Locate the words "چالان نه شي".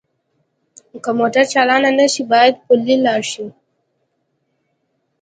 1.53-2.23